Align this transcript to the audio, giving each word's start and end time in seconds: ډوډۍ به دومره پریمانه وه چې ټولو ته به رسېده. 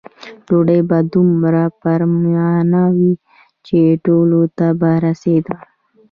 ډوډۍ 0.45 0.81
به 0.89 0.97
دومره 1.13 1.63
پریمانه 1.81 2.83
وه 2.97 3.11
چې 3.65 3.79
ټولو 4.05 4.41
ته 4.57 4.67
به 4.79 4.91
رسېده. 5.05 5.57